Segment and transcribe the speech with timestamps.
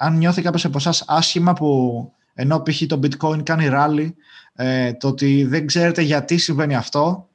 [0.00, 2.82] αν νιώθει κάποιος από εσάς άσχημα που ενώ π.χ.
[2.86, 4.12] το bitcoin κάνει rally,
[4.54, 7.28] ε, το ότι δεν ξέρετε γιατί συμβαίνει αυτό,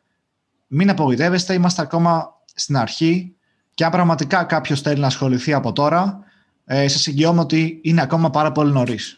[0.67, 3.35] μην απογοητεύεστε, είμαστε ακόμα στην αρχή
[3.73, 6.19] και αν πραγματικά κάποιος θέλει να ασχοληθεί από τώρα,
[6.65, 9.17] ε, σας εγγυώμαι ότι είναι ακόμα πάρα πολύ νωρίς.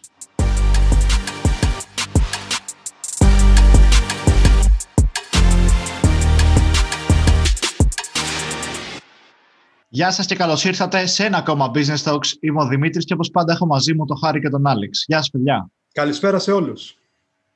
[9.96, 12.27] Γεια σας και καλώς ήρθατε σε ένα ακόμα Business Talks.
[12.39, 15.04] Είμαι ο Δημήτρης και όπως πάντα έχω μαζί μου τον Χάρη και τον Άλεξ.
[15.07, 15.70] Γεια σας παιδιά.
[15.94, 16.98] Καλησπέρα σε όλους.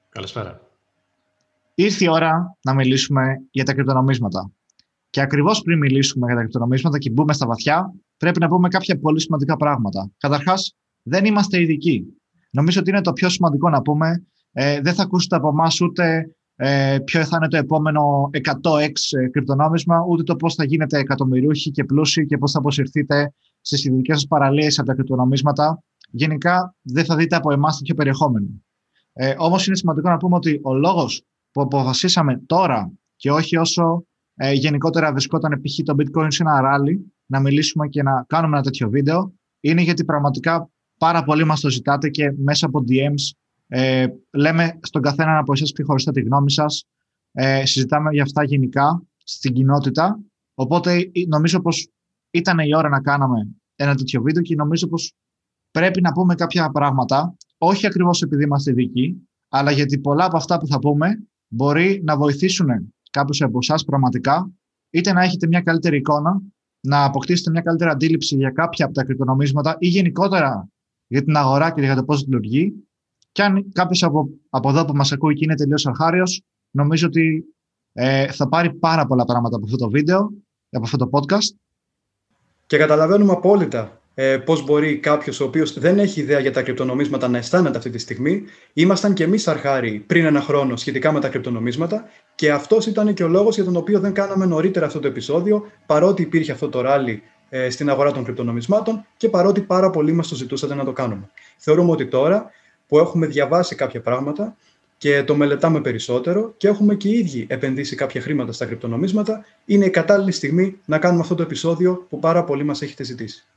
[0.09, 0.61] Καλησπέρα.
[1.75, 4.51] Ήρθε η ώρα να μιλήσουμε για τα κρυπτονομίσματα.
[5.09, 8.99] Και ακριβώς πριν μιλήσουμε για τα κρυπτονομίσματα και μπούμε στα βαθιά, πρέπει να πούμε κάποια
[8.99, 10.11] πολύ σημαντικά πράγματα.
[10.17, 12.05] Καταρχάς, δεν είμαστε ειδικοί.
[12.49, 14.25] Νομίζω ότι είναι το πιο σημαντικό να πούμε.
[14.51, 19.27] Ε, δεν θα ακούσετε από εμάς ούτε ε, ποιο θα είναι το επόμενο 100x ε,
[19.27, 24.15] κρυπτονόμισμα, ούτε το πώς θα γίνετε εκατομμυρίουχοι και πλούσιοι και πώς θα αποσυρθείτε στις ειδικές
[24.15, 25.83] σας παραλίες από τα κρυπτονομίσματα.
[26.11, 28.47] Γενικά δεν θα δείτε από εμάς τέτοιο περιεχόμενο.
[29.13, 34.05] Ε, όμως είναι σημαντικό να πούμε ότι ο λόγος που αποφασίσαμε τώρα και όχι όσο
[34.35, 35.83] ε, γενικότερα βρισκόταν π.χ.
[35.83, 40.05] το bitcoin σε ένα ράλι να μιλήσουμε και να κάνουμε ένα τέτοιο βίντεο είναι γιατί
[40.05, 43.37] πραγματικά πάρα πολύ μας το ζητάτε και μέσα από DMs
[43.71, 46.85] ε, λέμε στον καθένα από εσάς ξεχωριστά τη γνώμη σας.
[47.31, 50.19] Ε, συζητάμε για αυτά γενικά στην κοινότητα.
[50.53, 51.89] Οπότε ε, νομίζω πως
[52.31, 55.13] ήταν η ώρα να κάναμε ένα τέτοιο βίντεο και νομίζω πως
[55.71, 60.57] πρέπει να πούμε κάποια πράγματα, όχι ακριβώς επειδή είμαστε ειδικοί, αλλά γιατί πολλά από αυτά
[60.57, 64.51] που θα πούμε μπορεί να βοηθήσουν κάποιους από εσάς πραγματικά,
[64.89, 66.41] είτε να έχετε μια καλύτερη εικόνα,
[66.81, 70.69] να αποκτήσετε μια καλύτερη αντίληψη για κάποια από τα κρυπτονομίσματα ή γενικότερα
[71.07, 72.88] για την αγορά και για το πώς λειτουργεί,
[73.39, 77.43] και αν κάποιος από, από εδώ που μας ακούει και είναι τελείως αρχάριος, νομίζω ότι
[77.93, 80.29] ε, θα πάρει πάρα πολλά πράγματα από αυτό το βίντεο,
[80.69, 81.55] από αυτό το podcast.
[82.65, 87.27] Και καταλαβαίνουμε απόλυτα ε, πώς μπορεί κάποιος ο οποίος δεν έχει ιδέα για τα κρυπτονομίσματα
[87.27, 88.43] να αισθάνεται αυτή τη στιγμή.
[88.73, 93.23] Ήμασταν και εμείς αρχάριοι πριν ένα χρόνο σχετικά με τα κρυπτονομίσματα και αυτός ήταν και
[93.23, 96.81] ο λόγος για τον οποίο δεν κάναμε νωρίτερα αυτό το επεισόδιο, παρότι υπήρχε αυτό το
[96.81, 100.93] ράλι ε, στην αγορά των κρυπτονομισμάτων και παρότι πάρα πολλοί μας το ζητούσατε να το
[100.93, 101.29] κάνουμε.
[101.57, 102.51] Θεωρούμε ότι τώρα
[102.89, 104.55] που έχουμε διαβάσει κάποια πράγματα
[104.97, 109.85] και το μελετάμε περισσότερο και έχουμε και οι ίδιοι επενδύσει κάποια χρήματα στα κρυπτονομίσματα, είναι
[109.85, 113.47] η κατάλληλη στιγμή να κάνουμε αυτό το επεισόδιο που πάρα πολύ μας έχετε ζητήσει.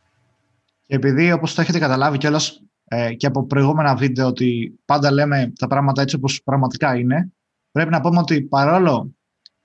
[0.86, 5.52] Και επειδή, όπως το έχετε καταλάβει κιόλας ε, και από προηγούμενα βίντεο, ότι πάντα λέμε
[5.58, 7.32] τα πράγματα έτσι όπως πραγματικά είναι,
[7.70, 9.14] πρέπει να πούμε ότι παρόλο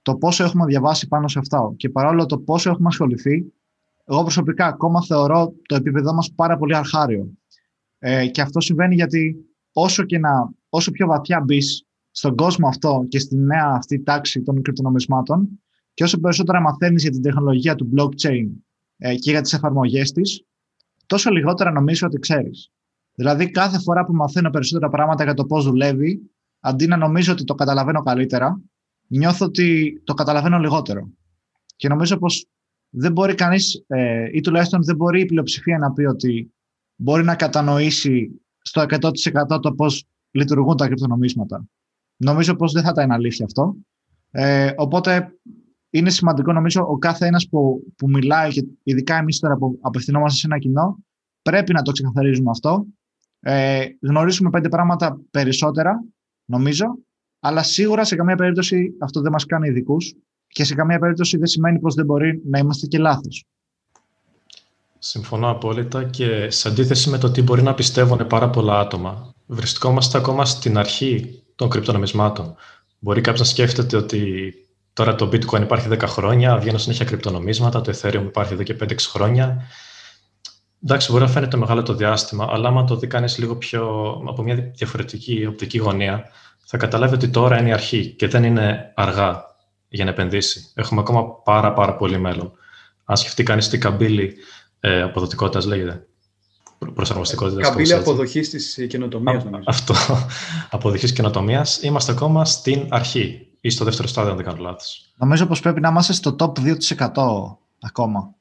[0.01, 3.53] το πόσο έχουμε διαβάσει πάνω σε αυτά και παρόλο το πόσο έχουμε ασχοληθεί,
[4.05, 7.27] εγώ προσωπικά ακόμα θεωρώ το επίπεδό μας πάρα πολύ αρχάριο.
[7.99, 9.46] Ε, και αυτό συμβαίνει γιατί
[9.79, 14.41] όσο, και να, όσο πιο βαθιά μπεις στον κόσμο αυτό και στη νέα αυτή τάξη
[14.41, 15.61] των κρυπτονομισμάτων
[15.93, 18.47] και όσο περισσότερα μαθαίνεις για την τεχνολογία του blockchain
[18.97, 20.45] ε, και για τις εφαρμογές της,
[21.05, 22.71] τόσο λιγότερα νομίζω ότι ξέρεις.
[23.13, 27.43] Δηλαδή κάθε φορά που μαθαίνω περισσότερα πράγματα για το πώς δουλεύει, αντί να νομίζω ότι
[27.43, 28.61] το καταλαβαίνω καλύτερα,
[29.07, 31.09] νιώθω ότι το καταλαβαίνω λιγότερο.
[31.75, 32.47] Και νομίζω πως
[32.89, 36.53] δεν μπορεί κανείς, ε, ή τουλάχιστον δεν μπορεί η πλειοψηφία να πει ότι
[36.95, 38.85] μπορεί να κατανοήσει στο
[39.51, 41.65] 100% το πώς λειτουργούν τα κρυπτονομίσματα.
[42.17, 43.75] Νομίζω πως δεν θα ήταν αλήθεια αυτό.
[44.31, 45.31] Ε, οπότε
[45.89, 50.37] είναι σημαντικό νομίζω ο κάθε ένας που, που μιλάει και ειδικά εμείς τώρα που απευθυνόμαστε
[50.37, 50.97] σε ένα κοινό
[51.41, 52.85] πρέπει να το ξεκαθαρίζουμε αυτό.
[53.39, 56.03] Ε, γνωρίζουμε πέντε πράγματα περισσότερα
[56.45, 56.97] νομίζω
[57.39, 60.15] αλλά σίγουρα σε καμία περίπτωση αυτό δεν μας κάνει ειδικούς
[60.47, 63.45] και σε καμία περίπτωση δεν σημαίνει πως δεν μπορεί να είμαστε και λάθος.
[64.99, 70.17] Συμφωνώ απόλυτα και σε αντίθεση με το τι μπορεί να πιστεύουν πάρα πολλά άτομα, βρισκόμαστε
[70.17, 72.55] ακόμα στην αρχή των κρυπτονομισμάτων.
[72.99, 74.53] Μπορεί κάποιος να σκέφτεται ότι
[74.93, 78.95] τώρα το Bitcoin υπάρχει 10 χρόνια, βγαίνουν συνέχεια κρυπτονομίσματα, το Ethereum υπάρχει εδώ και 5-6
[78.99, 79.61] χρόνια.
[80.83, 84.43] Εντάξει, μπορεί να φαίνεται μεγάλο το διάστημα, αλλά άμα το δει κανείς λίγο πιο από
[84.43, 86.23] μια διαφορετική οπτική γωνία,
[86.65, 89.45] θα καταλάβει ότι τώρα είναι η αρχή και δεν είναι αργά
[89.87, 90.71] για να επενδύσει.
[90.73, 92.51] Έχουμε ακόμα πάρα, πάρα πολύ μέλλον.
[93.05, 94.35] Αν σκεφτεί κανείς τι καμπύλη
[94.79, 96.07] ε, αποδοτικότητας λέγεται.
[96.93, 97.67] Προσαρμοστικότητας.
[97.67, 99.93] Καμπύλη αποδοχής της καινοτομίας, Αυτό.
[100.71, 101.81] Αποδοχής καινοτομίας.
[101.81, 105.11] Είμαστε ακόμα στην αρχή ή στο δεύτερο στάδιο, αν δεν κάνω λάθος.
[105.17, 108.35] Νομίζω πως πρέπει να είμαστε στο top 2% ακόμα.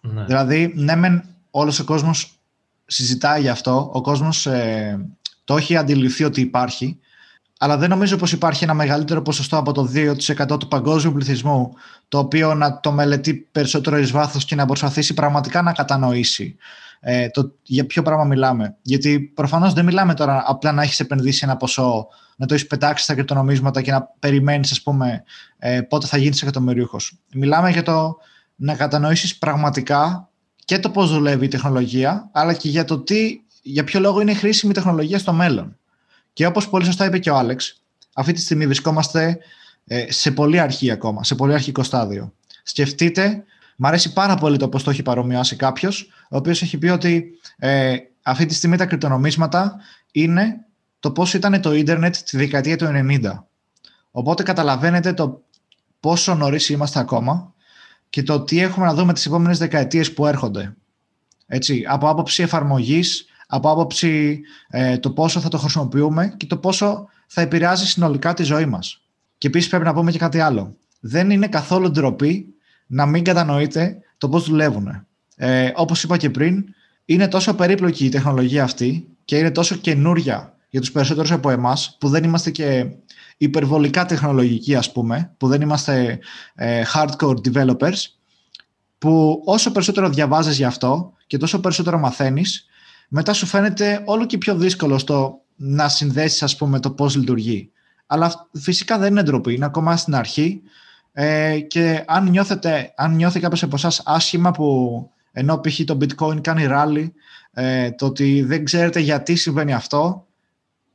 [0.00, 0.24] Ναι.
[0.24, 2.40] Δηλαδή, ναι, μεν όλος ο κόσμος
[2.86, 3.90] συζητάει γι' αυτό.
[3.92, 5.06] Ο κόσμος ε,
[5.44, 6.98] το έχει αντιληφθεί ότι υπάρχει
[7.62, 11.72] αλλά δεν νομίζω πως υπάρχει ένα μεγαλύτερο ποσοστό από το 2% του παγκόσμιου πληθυσμού
[12.08, 16.56] το οποίο να το μελετεί περισσότερο εις βάθος και να προσπαθήσει πραγματικά να κατανοήσει
[17.00, 18.76] ε, το, για ποιο πράγμα μιλάμε.
[18.82, 22.06] Γιατί προφανώς δεν μιλάμε τώρα απλά να έχεις επενδύσει ένα ποσό,
[22.36, 25.22] να το έχεις πετάξει στα κρυπτονομίσματα και να περιμένεις ας πούμε
[25.58, 27.18] ε, πότε θα γίνεις εκατομμυρίουχος.
[27.34, 28.16] Μιλάμε για το
[28.56, 30.28] να κατανοήσεις πραγματικά
[30.64, 34.34] και το πώς δουλεύει η τεχνολογία, αλλά και για το τι για ποιο λόγο είναι
[34.34, 35.76] χρήσιμη η τεχνολογία στο μέλλον.
[36.32, 37.82] Και όπως πολύ σωστά είπε και ο Άλεξ,
[38.14, 39.38] αυτή τη στιγμή βρισκόμαστε
[39.86, 42.32] ε, σε πολύ αρχή ακόμα, σε πολύ αρχικό στάδιο.
[42.62, 43.44] Σκεφτείτε,
[43.76, 47.38] μου αρέσει πάρα πολύ το πώς το έχει παρομοιάσει κάποιος, ο οποίος έχει πει ότι
[47.56, 49.80] ε, αυτή τη στιγμή τα κρυπτονομίσματα
[50.12, 50.64] είναι
[51.00, 53.20] το πώς ήταν το ίντερνετ τη δεκαετία του 90.
[54.10, 55.42] Οπότε καταλαβαίνετε το
[56.00, 57.54] πόσο νωρίς είμαστε ακόμα
[58.10, 60.74] και το τι έχουμε να δούμε τις επόμενες δεκαετίες που έρχονται.
[61.46, 67.08] Έτσι, από άποψη εφαρμογής, από άποψη ε, το πόσο θα το χρησιμοποιούμε και το πόσο
[67.26, 69.00] θα επηρεάζει συνολικά τη ζωή μας.
[69.38, 70.76] Και επίσης πρέπει να πούμε και κάτι άλλο.
[71.00, 72.54] Δεν είναι καθόλου ντροπή
[72.86, 75.06] να μην κατανοείτε το πώς δουλεύουν.
[75.36, 76.64] Ε, όπως είπα και πριν,
[77.04, 81.96] είναι τόσο περίπλοκη η τεχνολογία αυτή και είναι τόσο καινούρια για τους περισσότερους από εμάς
[82.00, 82.86] που δεν είμαστε και
[83.36, 86.18] υπερβολικά τεχνολογικοί ας πούμε, που δεν είμαστε
[86.54, 87.98] ε, hardcore developers,
[88.98, 92.66] που όσο περισσότερο διαβάζεις γι' αυτό και τόσο περισσότερο μαθαίνεις,
[93.14, 97.70] μετά σου φαίνεται όλο και πιο δύσκολο στο να συνδέσεις ας πούμε το πώς λειτουργεί.
[98.06, 100.62] Αλλά φυσικά δεν είναι ντροπή, είναι ακόμα στην αρχή
[101.12, 105.80] ε, και αν, νιώθετε, αν νιώθει κάποιος από εσάς άσχημα που ενώ π.χ.
[105.84, 107.10] το bitcoin κάνει rally,
[107.52, 110.26] ε, το ότι δεν ξέρετε γιατί συμβαίνει αυτό,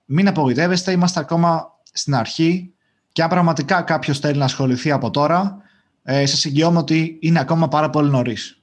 [0.06, 2.74] μην απογοητεύεστε, είμαστε ακόμα στην αρχή
[3.12, 5.58] και αν πραγματικά κάποιος θέλει να ασχοληθεί από τώρα,
[6.04, 8.62] ε, σας εγγυώμαι ότι είναι ακόμα πάρα πολύ νωρίς.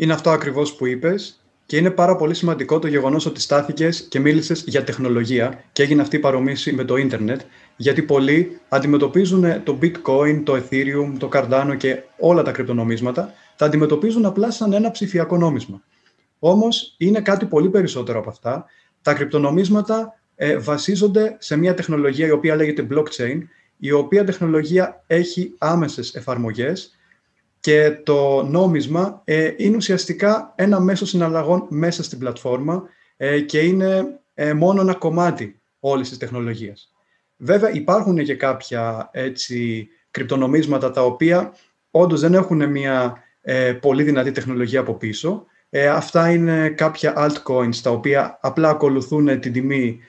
[0.00, 4.20] Είναι αυτό ακριβώς που είπες και είναι πάρα πολύ σημαντικό το γεγονός ότι στάθηκες και
[4.20, 7.40] μίλησες για τεχνολογία και έγινε αυτή η παρομοίωση με το ίντερνετ,
[7.76, 14.24] γιατί πολλοί αντιμετωπίζουν το bitcoin, το ethereum, το cardano και όλα τα κρυπτονομίσματα, τα αντιμετωπίζουν
[14.24, 15.82] απλά σαν ένα ψηφιακό νόμισμα.
[16.38, 18.64] Όμως είναι κάτι πολύ περισσότερο από αυτά.
[19.02, 23.38] Τα κρυπτονομίσματα ε, βασίζονται σε μια τεχνολογία η οποία λέγεται blockchain,
[23.78, 26.97] η οποία τεχνολογία έχει άμεσες εφαρμογές
[27.60, 32.82] και το νόμισμα ε, είναι ουσιαστικά ένα μέσο συναλλαγών μέσα στην πλατφόρμα
[33.16, 36.92] ε, και είναι ε, μόνο ένα κομμάτι όλης της τεχνολογίας.
[37.36, 41.52] Βέβαια υπάρχουν και κάποια έτσι, κρυπτονομίσματα τα οποία
[41.90, 43.22] όντως δεν έχουν μια
[43.80, 45.46] πολύ δυνατή τεχνολογία από πίσω.
[45.92, 50.00] αυτά είναι κάποια altcoins τα οποία απλά ακολουθούν την τιμή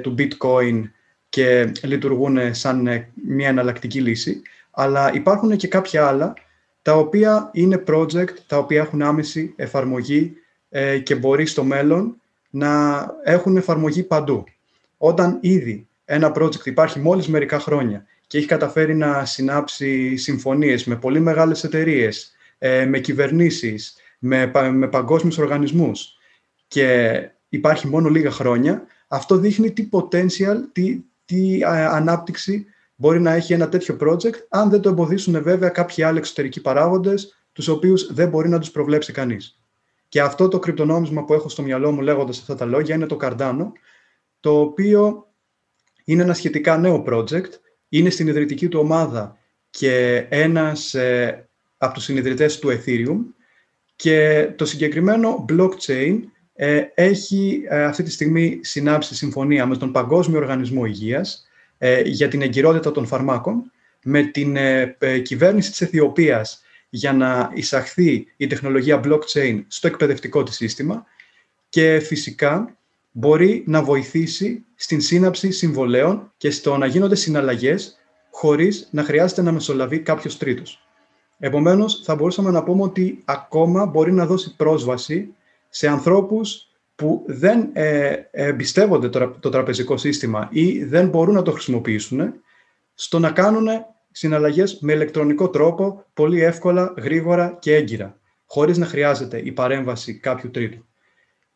[0.00, 0.82] του bitcoin
[1.28, 4.42] και λειτουργούν σαν μια εναλλακτική λύση.
[4.70, 6.34] Αλλά υπάρχουν και κάποια άλλα
[6.86, 10.32] τα οποία είναι project, τα οποία έχουν άμεση εφαρμογή
[10.68, 14.44] ε, και μπορεί στο μέλλον να έχουν εφαρμογή παντού.
[14.96, 20.96] Όταν ήδη ένα project υπάρχει μόλις μερικά χρόνια και έχει καταφέρει να συνάψει συμφωνίες με
[20.96, 26.16] πολύ μεγάλες εταιρείες, ε, με κυβερνήσεις, με, με παγκόσμιους οργανισμούς
[26.68, 27.18] και
[27.48, 33.52] υπάρχει μόνο λίγα χρόνια, αυτό δείχνει τι potential, τι, τι ε, ανάπτυξη μπορεί να έχει
[33.52, 38.28] ένα τέτοιο project, αν δεν το εμποδίσουν βέβαια κάποιοι άλλοι εξωτερικοί παράγοντες, τους οποίους δεν
[38.28, 39.60] μπορεί να τους προβλέψει κανείς.
[40.08, 43.18] Και αυτό το κρυπτονόμισμα που έχω στο μυαλό μου λέγοντας αυτά τα λόγια είναι το
[43.20, 43.66] Cardano,
[44.40, 45.26] το οποίο
[46.04, 47.50] είναι ένα σχετικά νέο project,
[47.88, 49.36] είναι στην ιδρυτική του ομάδα
[49.70, 53.18] και ένας ε, από τους συνειδητές του Ethereum
[53.96, 56.18] και το συγκεκριμένο blockchain
[56.52, 61.55] ε, έχει ε, αυτή τη στιγμή συνάψει συμφωνία με τον Παγκόσμιο Οργανισμό Υγείας ε,
[62.04, 63.70] για την εγκυρότητα των φαρμάκων
[64.08, 70.42] με την ε, ε, κυβέρνηση της Αιθιοπίας για να εισαχθεί η τεχνολογία blockchain στο εκπαιδευτικό
[70.42, 71.04] της σύστημα
[71.68, 72.76] και φυσικά
[73.12, 77.98] μπορεί να βοηθήσει στην σύναψη συμβολέων και στο να γίνονται συναλλαγές
[78.30, 80.86] χωρίς να χρειάζεται να μεσολαβεί κάποιος τρίτος.
[81.38, 85.34] Επομένως, θα μπορούσαμε να πούμε ότι ακόμα μπορεί να δώσει πρόσβαση
[85.68, 86.65] σε ανθρώπους
[86.96, 89.08] που δεν ε, εμπιστεύονται
[89.40, 92.34] το, τραπεζικό σύστημα ή δεν μπορούν να το χρησιμοποιήσουν
[92.94, 93.68] στο να κάνουν
[94.10, 100.50] συναλλαγές με ηλεκτρονικό τρόπο πολύ εύκολα, γρήγορα και έγκυρα, χωρίς να χρειάζεται η παρέμβαση κάποιου
[100.50, 100.86] τρίτου.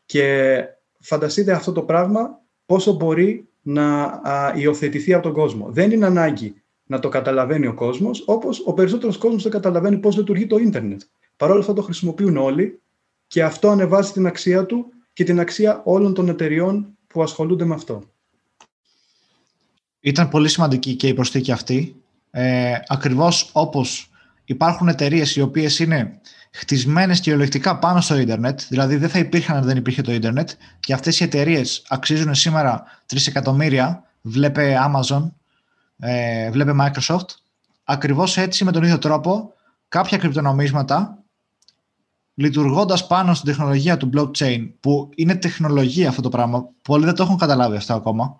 [0.06, 0.64] Και
[1.00, 5.70] φανταστείτε αυτό το πράγμα πόσο μπορεί να α, υιοθετηθεί από τον κόσμο.
[5.70, 10.16] Δεν είναι ανάγκη να το καταλαβαίνει ο κόσμος, όπως ο περισσότερος κόσμος δεν καταλαβαίνει πώς
[10.16, 11.00] λειτουργεί το ίντερνετ.
[11.36, 12.80] Παρ' όλα αυτά το χρησιμοποιούν όλοι
[13.26, 17.74] και αυτό ανεβάζει την αξία του και την αξία όλων των εταιριών που ασχολούνται με
[17.74, 18.02] αυτό.
[20.00, 22.02] Ήταν πολύ σημαντική και η προσθήκη αυτή.
[22.30, 24.10] Ε, ακριβώς όπως
[24.44, 29.64] υπάρχουν εταιρείες οι οποίες είναι χτισμένες κυριολεκτικά πάνω στο ίντερνετ, δηλαδή δεν θα υπήρχαν αν
[29.64, 30.50] δεν υπήρχε το ίντερνετ
[30.80, 35.30] και αυτές οι εταιρείες αξίζουν σήμερα 3 εκατομμύρια, βλέπε Amazon,
[35.98, 37.28] ε, βλέπε Microsoft.
[37.84, 39.52] Ακριβώς έτσι με τον ίδιο τρόπο
[39.88, 41.19] κάποια κρυπτονομίσματα
[42.40, 47.22] λειτουργώντας πάνω στην τεχνολογία του blockchain, που είναι τεχνολογία αυτό το πράγμα, πολλοί δεν το
[47.22, 48.38] έχουν καταλάβει αυτό ακόμα.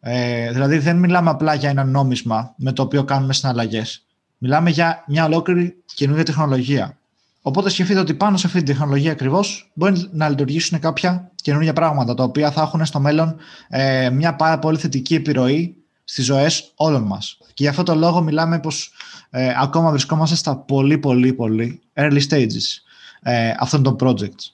[0.00, 4.06] Ε, δηλαδή δεν μιλάμε απλά για ένα νόμισμα με το οποίο κάνουμε συναλλαγές.
[4.38, 6.96] Μιλάμε για μια ολόκληρη καινούργια τεχνολογία.
[7.42, 12.14] Οπότε σκεφτείτε ότι πάνω σε αυτή την τεχνολογία ακριβώς μπορεί να λειτουργήσουν κάποια καινούργια πράγματα,
[12.14, 13.36] τα οποία θα έχουν στο μέλλον
[13.68, 17.38] ε, μια πάρα πολύ θετική επιρροή στις ζωές όλων μας.
[17.54, 18.92] Και γι' αυτό το λόγο μιλάμε πως
[19.30, 22.90] ε, ακόμα βρισκόμαστε στα πολύ, πολύ, πολύ early stages
[23.22, 24.52] ε, αυτών των projects.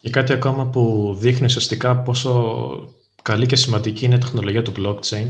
[0.00, 5.26] Και κάτι ακόμα που δείχνει ουσιαστικά πόσο καλή και σημαντική είναι η τεχνολογία του blockchain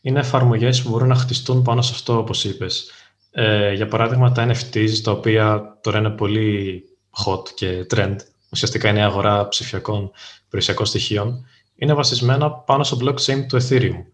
[0.00, 2.90] είναι εφαρμογές που μπορούν να χτιστούν πάνω σε αυτό, όπως είπες.
[3.30, 6.82] Ε, για παράδειγμα, τα NFTs, τα οποία τώρα είναι πολύ
[7.24, 8.16] hot και trend,
[8.52, 10.10] ουσιαστικά είναι η αγορά ψηφιακών
[10.48, 14.04] περιουσιακών στοιχείων, είναι βασισμένα πάνω στο blockchain του Ethereum.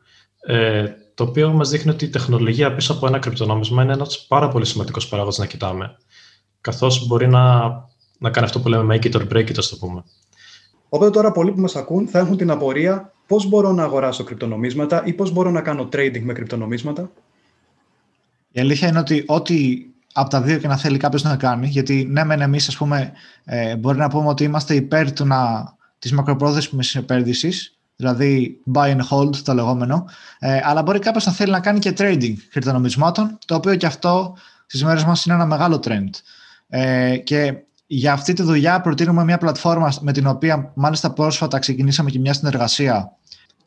[0.41, 4.49] Ε, το οποίο μας δείχνει ότι η τεχνολογία πίσω από ένα κρυπτονόμισμα είναι ένας πάρα
[4.49, 5.97] πολύ σημαντικός παράγοντας να κοιτάμε.
[6.61, 7.59] Καθώς μπορεί να,
[8.19, 10.05] να κάνει αυτό που λέμε make it or break it, ας το πούμε.
[10.89, 15.03] Οπότε τώρα πολλοί που μας ακούν θα έχουν την απορία πώς μπορώ να αγοράσω κρυπτονομίσματα
[15.05, 17.11] ή πώς μπορώ να κάνω trading με κρυπτονομίσματα.
[18.53, 22.07] Η αλήθεια είναι ότι ό,τι από τα δύο και να θέλει κάποιος να κάνει, γιατί
[22.11, 23.13] ναι, μεν εμείς, ας πούμε,
[23.45, 29.01] ε, μπορεί να πούμε ότι είμαστε υπέρ του να, της μακροπρόθεσμης επένδυσης, δηλαδή buy and
[29.11, 30.05] hold το λεγόμενο,
[30.39, 34.37] ε, αλλά μπορεί κάποιος να θέλει να κάνει και trading κρυπτονομισμάτων, το οποίο και αυτό
[34.67, 36.11] στις μέρες μας είναι ένα μεγάλο trend.
[36.71, 37.55] Ε, και
[37.87, 42.33] για αυτή τη δουλειά προτείνουμε μια πλατφόρμα με την οποία μάλιστα πρόσφατα ξεκινήσαμε και μια
[42.33, 43.15] συνεργασία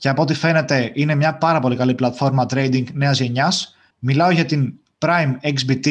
[0.03, 3.75] και από ό,τι φαίνεται είναι μια πάρα πολύ καλή πλατφόρμα trading νέας γενιάς.
[3.99, 5.87] Μιλάω για την Prime XBT,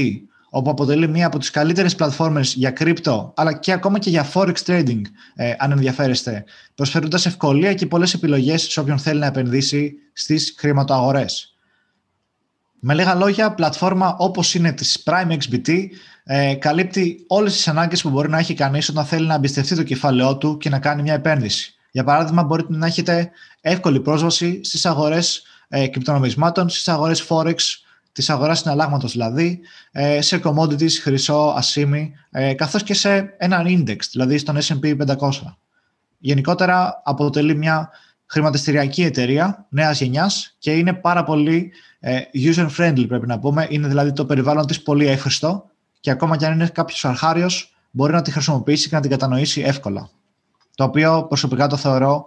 [0.50, 4.54] όπου αποτελεί μία από τις καλύτερες πλατφόρμες για κρύπτο, αλλά και ακόμα και για forex
[4.66, 5.00] trading,
[5.34, 11.51] ε, αν ενδιαφέρεστε, προσφέροντας ευκολία και πολλές επιλογές σε όποιον θέλει να επενδύσει στις χρηματοαγορές.
[12.84, 15.86] Με λίγα λόγια, πλατφόρμα όπως είναι της Prime XBT
[16.24, 19.82] ε, καλύπτει όλες τις ανάγκες που μπορεί να έχει κανείς όταν θέλει να εμπιστευτεί το
[19.82, 21.74] κεφάλαιό του και να κάνει μια επένδυση.
[21.90, 27.56] Για παράδειγμα, μπορείτε να έχετε εύκολη πρόσβαση στις αγορές ε, κρυπτονομισμάτων, στις αγορές forex,
[28.12, 29.60] της αγοράς συναλλάγματος δηλαδή,
[29.92, 35.56] ε, σε commodities, χρυσό, ασίμι, ε, καθώς και σε έναν index, δηλαδή στον S&P 500.
[36.18, 37.90] Γενικότερα αποτελεί μια
[38.32, 43.66] χρηματιστηριακή εταιρεία νέας γενιάς και είναι πάρα πολύ ε, user-friendly πρέπει να πούμε.
[43.70, 45.70] Είναι δηλαδή το περιβάλλον της πολύ εύχριστο
[46.00, 49.60] και ακόμα και αν είναι κάποιος αρχάριος μπορεί να τη χρησιμοποιήσει και να την κατανοήσει
[49.60, 50.10] εύκολα.
[50.74, 52.26] Το οποίο προσωπικά το θεωρώ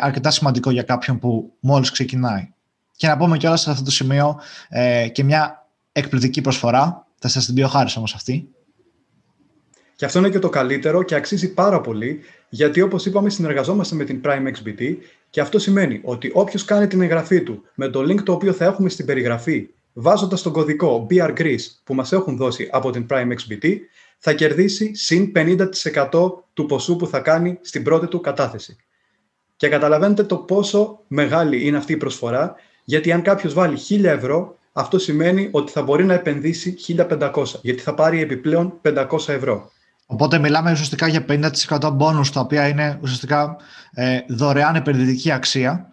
[0.00, 2.52] αρκετά σημαντικό για κάποιον που μόλις ξεκινάει.
[2.96, 7.06] Και να πούμε κιόλας σε αυτό το σημείο ε, και μια εκπληκτική προσφορά.
[7.18, 8.48] Θα σας την πει ο Χάρης όμως αυτή.
[9.96, 14.04] Και αυτό είναι και το καλύτερο και αξίζει πάρα πολύ, γιατί όπως είπαμε, συνεργαζόμαστε με
[14.04, 14.96] την Prime XBT
[15.32, 18.64] και αυτό σημαίνει ότι όποιος κάνει την εγγραφή του με το link το οποίο θα
[18.64, 23.28] έχουμε στην περιγραφή, βάζοντας τον κωδικό BR Greece που μας έχουν δώσει από την Prime
[23.28, 23.76] XBT,
[24.18, 28.76] θα κερδίσει συν 50% του ποσού που θα κάνει στην πρώτη του κατάθεση.
[29.56, 34.58] Και καταλαβαίνετε το πόσο μεγάλη είναι αυτή η προσφορά γιατί αν κάποιος βάλει 1000 ευρώ,
[34.72, 39.70] αυτό σημαίνει ότι θα μπορεί να επενδύσει 1500, γιατί θα πάρει επιπλέον 500 ευρώ.
[40.12, 43.56] Οπότε μιλάμε ουσιαστικά για 50% μπόνους, τα οποία είναι ουσιαστικά
[43.92, 45.88] ε, δωρεάν επενδυτική αξία.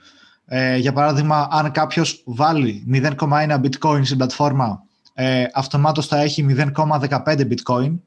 [0.45, 4.83] Ε, για παράδειγμα, αν κάποιος βάλει 0,1 bitcoin στην πλατφόρμα,
[5.13, 6.45] ε, αυτομάτως θα έχει
[6.75, 7.99] 0,15 bitcoin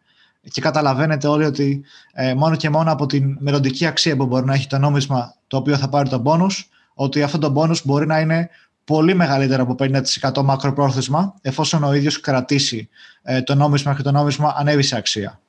[0.50, 4.54] και καταλαβαίνετε όλοι ότι ε, μόνο και μόνο από την μελλοντική αξία που μπορεί να
[4.54, 6.64] έχει το νόμισμα το οποίο θα πάρει το bonus,
[6.94, 8.48] ότι αυτό το bonus μπορεί να είναι
[8.84, 9.74] πολύ μεγαλύτερο από
[10.32, 12.88] 50% μακροπρόθεσμα, εφόσον ο ίδιος κρατήσει
[13.22, 15.41] ε, το νόμισμα και το νόμισμα ανέβει σε αξία.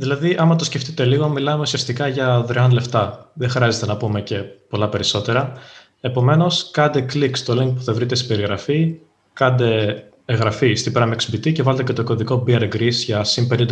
[0.00, 3.30] Δηλαδή, άμα το σκεφτείτε λίγο, μιλάμε ουσιαστικά για δωρεάν λεφτά.
[3.34, 4.36] Δεν χρειάζεται να πούμε και
[4.68, 5.52] πολλά περισσότερα.
[6.00, 8.94] Επομένως, κάντε κλικ στο link που θα βρείτε στην περιγραφή,
[9.32, 13.66] κάντε εγγραφή στην Prime XBT και βάλτε και το κωδικό BRGREECE για συν 50%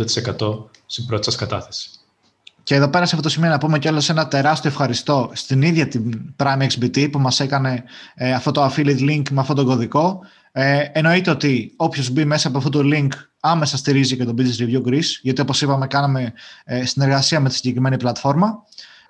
[0.85, 1.89] στην πρώτη σας κατάθεση.
[2.63, 5.87] Και εδώ πέρα σε αυτό το σημείο να πούμε κιόλας ένα τεράστιο ευχαριστώ στην ίδια
[5.87, 7.83] την Prime XBT που μας έκανε
[8.15, 10.19] ε, αυτό το affiliate link με αυτό το κωδικό.
[10.51, 13.07] Ε, εννοείται ότι όποιος μπει μέσα από αυτό το link
[13.49, 16.33] άμεσα στηρίζει και το Business Review Greece, γιατί όπως είπαμε κάναμε
[16.65, 18.63] ε, συνεργασία με τη συγκεκριμένη πλατφόρμα.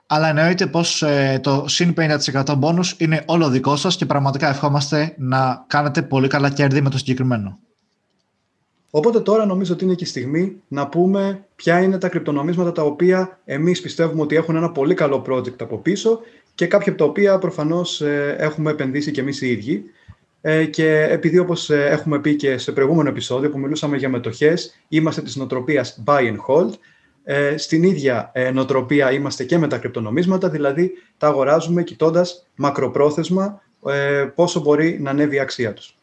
[0.08, 5.16] Αλλά εννοείται πως ε, το συν 50% bonus είναι όλο δικό σας και πραγματικά ευχόμαστε
[5.18, 7.60] να κάνετε πολύ καλά κέρδη με το συγκεκριμένο.
[8.90, 12.84] Οπότε τώρα νομίζω ότι είναι και η στιγμή να πούμε ποια είναι τα κρυπτονομίσματα τα
[12.84, 16.20] οποία εμείς πιστεύουμε ότι έχουν ένα πολύ καλό project από πίσω
[16.56, 19.84] και κάποια από τα οποία προφανώς ε, έχουμε επενδύσει και εμείς οι ίδιοι.
[20.50, 24.74] Ε, και επειδή όπως ε, έχουμε πει και σε προηγούμενο επεισόδιο που μιλούσαμε για μετοχές,
[24.88, 26.72] είμαστε της νοοτροπίας buy and hold,
[27.56, 33.62] στην ίδια νοοτροπία είμαστε και με τα κρυπτονομίσματα, δηλαδή τα αγοράζουμε κοιτώντας μακροπρόθεσμα
[34.36, 35.96] πόσο μπορεί να ανέβει η αξία τους.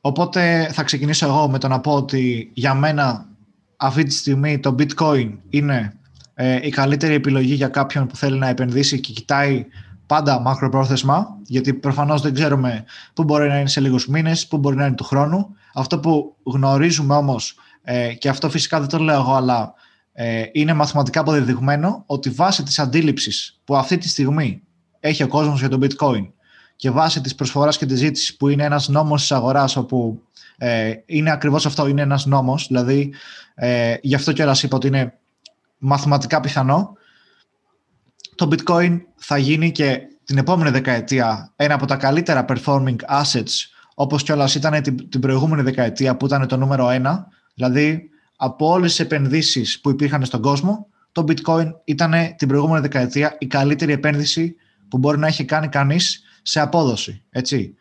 [0.00, 3.28] Οπότε θα ξεκινήσω εγώ με το να πω ότι για μένα
[3.76, 5.92] αυτή τη στιγμή το bitcoin είναι
[6.34, 9.66] ε, η καλύτερη επιλογή για κάποιον που θέλει να επενδύσει και κοιτάει
[10.08, 12.84] πάντα μακροπρόθεσμα, γιατί προφανώς δεν ξέρουμε
[13.14, 15.56] πού μπορεί να είναι σε λίγους μήνες, πού μπορεί να είναι του χρόνου.
[15.74, 19.74] Αυτό που γνωρίζουμε όμως, ε, και αυτό φυσικά δεν το λέω εγώ, αλλά
[20.12, 24.62] ε, είναι μαθηματικά αποδεδειγμένο, ότι βάσει της αντίληψης που αυτή τη στιγμή
[25.00, 26.28] έχει ο κόσμος για το bitcoin
[26.76, 30.22] και βάσει της προσφοράς και της ζήτησης που είναι ένας νόμος της αγοράς όπου
[30.58, 33.12] ε, είναι ακριβώς αυτό, είναι ένας νόμος, δηλαδή
[33.54, 35.18] ε, γι' αυτό κιόλας είπα ότι είναι
[35.78, 36.96] μαθηματικά πιθανό,
[38.38, 43.52] το bitcoin θα γίνει και την επόμενη δεκαετία ένα από τα καλύτερα performing assets
[43.94, 48.90] όπως κιόλας ήταν την, την προηγούμενη δεκαετία που ήταν το νούμερο ένα, δηλαδή από όλες
[48.90, 54.54] τις επενδύσεις που υπήρχαν στον κόσμο, το bitcoin ήταν την προηγούμενη δεκαετία η καλύτερη επένδυση
[54.88, 57.22] που μπορεί να έχει κάνει κανείς σε απόδοση.
[57.30, 57.74] Έτσι.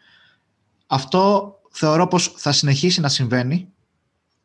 [0.88, 3.68] Αυτό θεωρώ πως θα συνεχίσει να συμβαίνει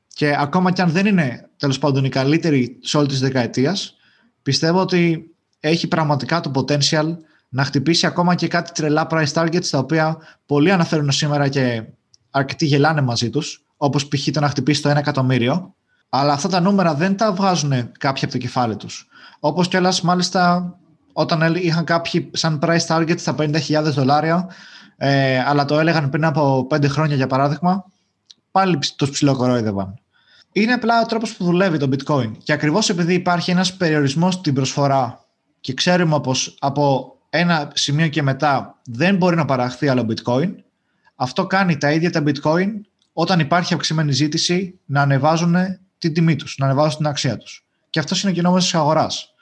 [0.09, 3.97] και ακόμα και αν δεν είναι τέλος πάντων η καλύτερη σε όλη της δεκαετίας,
[4.43, 5.32] πιστεύω ότι
[5.65, 7.17] έχει πραγματικά το potential
[7.49, 10.17] να χτυπήσει ακόμα και κάτι τρελά price targets τα οποία
[10.47, 11.85] πολλοί αναφέρουν σήμερα και
[12.31, 14.29] αρκετοί γελάνε μαζί τους, όπως π.χ.
[14.33, 15.75] το να χτυπήσει το 1 εκατομμύριο,
[16.09, 19.09] αλλά αυτά τα νούμερα δεν τα βγάζουν κάποιοι από το κεφάλι τους.
[19.41, 20.75] Όπως κιόλας μάλιστα
[21.13, 24.49] όταν είχαν κάποιοι σαν price target στα 50.000 δολάρια,
[24.97, 27.85] ε, αλλά το έλεγαν πριν από 5 χρόνια για παράδειγμα,
[28.51, 29.95] πάλι τους ψιλοκορόιδευαν.
[30.53, 34.55] Είναι απλά ο τρόπος που δουλεύει το bitcoin και ακριβώς επειδή υπάρχει ένας περιορισμός στην
[34.55, 35.22] προσφορά
[35.63, 40.55] και ξέρουμε πως από ένα σημείο και μετά δεν μπορεί να παραχθεί άλλο bitcoin,
[41.15, 42.69] αυτό κάνει τα ίδια τα bitcoin
[43.13, 45.57] όταν υπάρχει αυξημένη ζήτηση να ανεβάζουν
[45.99, 47.67] την τιμή τους, να ανεβάζουν την αξία τους.
[47.91, 49.35] Και αυτός είναι και νόμος της αγοράς.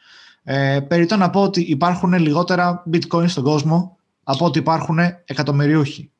[0.43, 6.11] Ε, περιττώ να πω ότι υπάρχουν λιγότερα bitcoin στον κόσμο από ότι υπάρχουν εκατομμυριούχοι.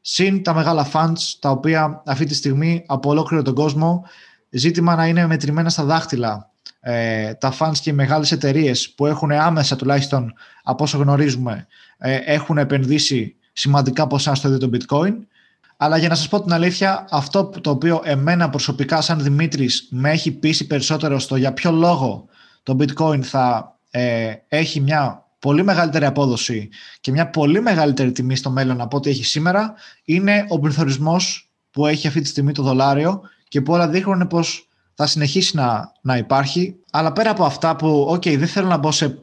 [0.00, 4.04] Συν τα μεγάλα funds, τα οποία αυτή τη στιγμή από ολόκληρο τον κόσμο
[4.50, 6.50] ζήτημα να είναι μετρημένα στα δάχτυλα.
[6.86, 11.66] Ε, τα funds και οι μεγάλες εταιρείες που έχουν άμεσα τουλάχιστον από όσο γνωρίζουμε
[11.98, 15.14] ε, έχουν επενδύσει σημαντικά ποσά στο ίδιο το bitcoin.
[15.76, 20.10] Αλλά για να σας πω την αλήθεια, αυτό το οποίο εμένα προσωπικά σαν Δημήτρης με
[20.10, 22.26] έχει πείσει περισσότερο στο για ποιο λόγο
[22.62, 26.68] το bitcoin θα ε, έχει μια πολύ μεγαλύτερη απόδοση
[27.00, 31.86] και μια πολύ μεγαλύτερη τιμή στο μέλλον από ό,τι έχει σήμερα είναι ο πληθωρισμός που
[31.86, 36.16] έχει αυτή τη στιγμή το δολάριο και που όλα δείχνουν πως θα συνεχίσει να, να
[36.16, 36.76] υπάρχει.
[36.90, 39.18] Αλλά πέρα από αυτά που, ok, δεν θέλω να μπω σε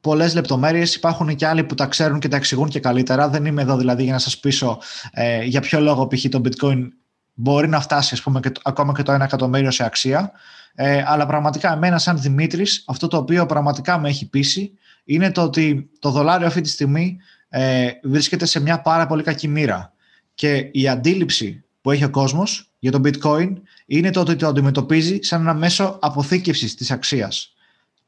[0.00, 0.94] πολλές λεπτομέρειες.
[0.94, 3.28] Υπάρχουν και άλλοι που τα ξέρουν και τα εξηγούν και καλύτερα.
[3.28, 4.78] Δεν είμαι εδώ δηλαδή για να σας πείσω
[5.12, 6.24] ε, για ποιο λόγο π.χ.
[6.28, 6.88] το bitcoin
[7.34, 10.32] μπορεί να φτάσει ας πούμε, και, ακόμα και το 1 εκατομμύριο σε αξία.
[10.74, 14.72] Ε, αλλά πραγματικά εμένα σαν Δημήτρης αυτό το οποίο πραγματικά με έχει πείσει
[15.04, 19.48] είναι το ότι το δολάριο αυτή τη στιγμή ε, βρίσκεται σε μια πάρα πολύ κακή
[19.48, 19.92] μοίρα
[20.34, 23.52] και η αντίληψη που έχει ο κόσμος για το bitcoin
[23.86, 27.54] είναι το ότι το αντιμετωπίζει σαν ένα μέσο αποθήκευσης της αξίας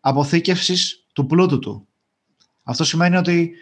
[0.00, 1.86] αποθήκευσης του πλούτου του
[2.64, 3.52] αυτό σημαίνει ότι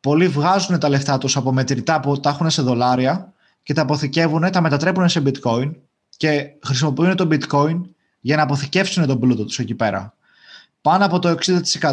[0.00, 4.50] πολλοί βγάζουν τα λεφτά τους από μετρητά που τα έχουν σε δολάρια και τα αποθηκεύουν,
[4.50, 5.72] τα μετατρέπουν σε bitcoin
[6.16, 7.80] και χρησιμοποιούν το bitcoin
[8.20, 10.14] για να αποθηκεύσουν τον πλούτο τους εκεί πέρα.
[10.80, 11.36] Πάνω από το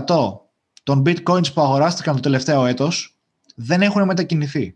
[0.05, 0.39] 60%
[0.83, 3.15] των bitcoins που αγοράστηκαν το τελευταίο έτος
[3.55, 4.75] δεν έχουν μετακινηθεί.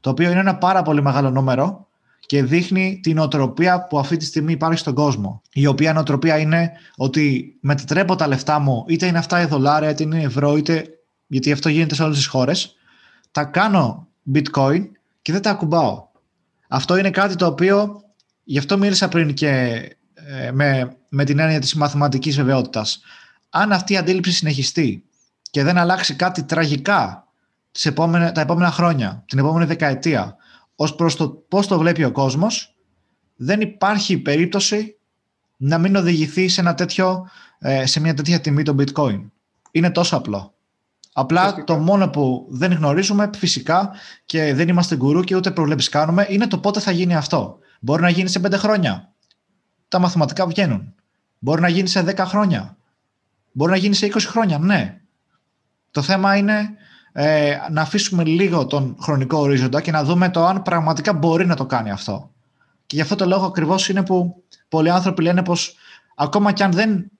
[0.00, 1.87] Το οποίο είναι ένα πάρα πολύ μεγάλο νούμερο
[2.28, 5.42] και δείχνει την οτροπία που αυτή τη στιγμή υπάρχει στον κόσμο.
[5.52, 10.02] Η οποία νοοτροπία είναι ότι μετατρέπω τα λεφτά μου, είτε είναι αυτά οι δολάρια, είτε
[10.02, 10.84] είναι ευρώ, είτε
[11.26, 12.76] γιατί αυτό γίνεται σε όλες τις χώρες,
[13.30, 14.84] τα κάνω bitcoin
[15.22, 16.06] και δεν τα ακουμπάω.
[16.68, 18.02] Αυτό είναι κάτι το οποίο,
[18.44, 19.50] γι' αυτό μίλησα πριν και
[20.14, 23.00] ε, με, με την έννοια της μαθηματικής βεβαιότητας.
[23.50, 25.04] Αν αυτή η αντίληψη συνεχιστεί
[25.50, 27.26] και δεν αλλάξει κάτι τραγικά
[27.72, 30.36] τις επόμενε, τα επόμενα χρόνια, την επόμενη δεκαετία,
[30.80, 32.76] ως προς το πώς το βλέπει ο κόσμος,
[33.36, 34.96] δεν υπάρχει περίπτωση
[35.56, 39.30] να μην οδηγηθεί σε, ένα τέτοιο, ε, σε μια τέτοια τιμή το bitcoin.
[39.70, 40.54] Είναι τόσο απλό.
[41.12, 43.90] Απλά το μόνο που δεν γνωρίζουμε φυσικά
[44.24, 47.58] και δεν είμαστε γκουρού και ούτε προβλέψεις κάνουμε είναι το πότε θα γίνει αυτό.
[47.80, 49.12] Μπορεί να γίνει σε πέντε χρόνια
[49.88, 50.94] τα μαθηματικά βγαίνουν.
[51.38, 52.76] Μπορεί να γίνει σε 10 χρόνια.
[53.52, 55.00] Μπορεί να γίνει σε 20 χρόνια, ναι.
[55.90, 56.68] Το θέμα είναι
[57.20, 61.56] ε, να αφήσουμε λίγο τον χρονικό ορίζοντα και να δούμε το αν πραγματικά μπορεί να
[61.56, 62.32] το κάνει αυτό.
[62.86, 65.76] Και γι' αυτό το λόγο ακριβώς είναι που πολλοί άνθρωποι λένε πως
[66.16, 67.10] ακόμα και αν δεν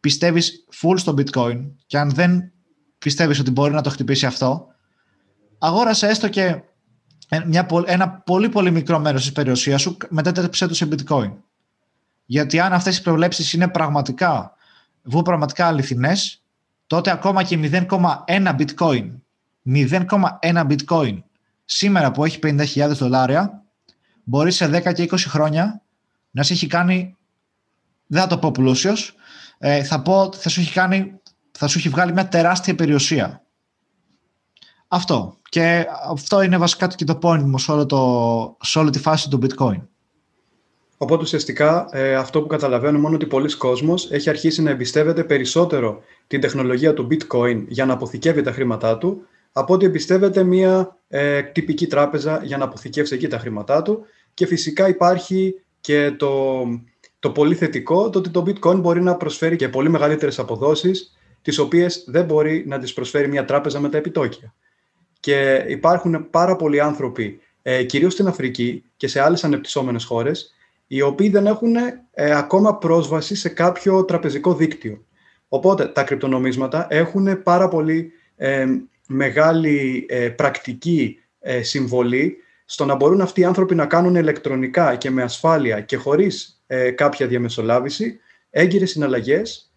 [0.00, 2.52] πιστεύεις full στο bitcoin και αν δεν
[2.98, 4.66] πιστεύεις ότι μπορεί να το χτυπήσει αυτό,
[5.58, 6.62] αγόρασε έστω και
[7.46, 11.32] μια, ένα πολύ πολύ μικρό μέρος της περιουσίας σου, μετέτρεψε το σε bitcoin.
[12.26, 14.52] Γιατί αν αυτές οι προβλέψεις είναι πραγματικά,
[15.02, 16.42] βγουν πραγματικά αληθινές,
[16.86, 19.10] τότε ακόμα και 0,1 bitcoin,
[19.66, 21.22] 0,1 bitcoin
[21.64, 23.64] σήμερα που έχει 50.000 δολάρια,
[24.24, 25.82] μπορεί σε 10 και 20 χρόνια
[26.30, 27.16] να σε έχει κάνει,
[28.06, 29.14] δεν θα το πω πλούσιος,
[29.58, 33.44] ε, θα πω θα σου έχει κάνει, θα σου έχει βγάλει μια τεράστια περιουσία.
[34.88, 35.36] Αυτό.
[35.48, 39.28] Και αυτό είναι βασικά και το point μου σε, όλο το, σε όλη τη φάση
[39.28, 39.80] του bitcoin.
[40.96, 46.00] Οπότε ουσιαστικά ε, αυτό που καταλαβαίνω μόνο ότι πολλοί κόσμος έχει αρχίσει να εμπιστεύεται περισσότερο
[46.26, 49.26] την τεχνολογία του bitcoin για να αποθηκεύει τα χρήματά του
[49.58, 54.46] από ότι εμπιστεύεται μια ε, τυπική τράπεζα για να αποθηκεύσει εκεί τα χρήματά του και
[54.46, 56.62] φυσικά υπάρχει και το,
[57.18, 61.58] το πολύ θετικό το ότι το bitcoin μπορεί να προσφέρει και πολύ μεγαλύτερες αποδόσεις τις
[61.58, 64.54] οποίες δεν μπορεί να τις προσφέρει μια τράπεζα με τα επιτόκια.
[65.20, 70.54] Και υπάρχουν πάρα πολλοί άνθρωποι, ε, κυρίως στην Αφρική και σε άλλες ανεπτυσσόμενες χώρες,
[70.86, 71.76] οι οποίοι δεν έχουν
[72.10, 75.04] ε, ακόμα πρόσβαση σε κάποιο τραπεζικό δίκτυο.
[75.48, 78.66] Οπότε τα κρυπτονομίσματα έχουν πάρα πολύ ε,
[79.08, 85.10] μεγάλη ε, πρακτική ε, συμβολή στο να μπορούν αυτοί οι άνθρωποι να κάνουν ηλεκτρονικά και
[85.10, 86.60] με ασφάλεια και χωρίς
[86.94, 88.18] κάποια διαμεσολάβηση
[88.50, 89.72] έγκυρες συναλλαγές,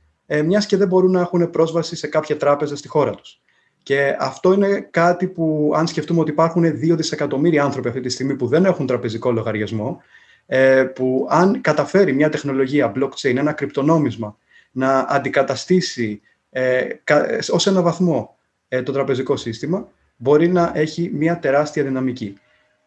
[0.46, 3.42] μιας και δεν μπορούν να έχουν πρόσβαση σε κάποια τράπεζα στη χώρα τους.
[3.84, 8.36] Και αυτό είναι κάτι που, αν σκεφτούμε ότι υπάρχουν 2 δισεκατομμύρια άνθρωποι αυτή τη στιγμή
[8.36, 10.02] που δεν έχουν τραπεζικό λογαριασμό,
[10.46, 14.38] ε, που αν καταφέρει μια τεχνολογία blockchain, ένα κρυπτονόμισμα,
[14.72, 16.88] να αντικαταστήσει ε,
[17.52, 18.39] ως ένα βαθμό ε,
[18.70, 22.34] το τραπεζικό σύστημα, μπορεί να έχει μια τεράστια δυναμική.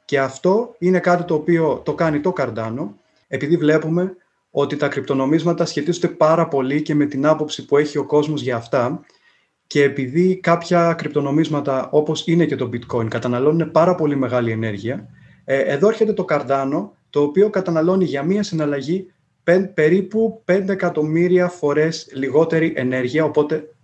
[0.05, 2.89] Και αυτό είναι κάτι το οποίο το κάνει το Cardano,
[3.29, 4.17] επειδή βλέπουμε
[4.51, 8.57] ότι τα κρυπτονομίσματα σχετίζονται πάρα πολύ και με την άποψη που έχει ο κόσμος για
[8.57, 9.01] αυτά
[9.67, 15.09] και επειδή κάποια κρυπτονομίσματα όπως είναι και το bitcoin καταναλώνουν πάρα πολύ μεγάλη ενέργεια,
[15.45, 19.13] εδώ έρχεται το Cardano το οποίο καταναλώνει για μία συναλλαγή
[19.75, 23.75] περίπου 5 εκατομμύρια φορές λιγότερη ενέργεια, οπότε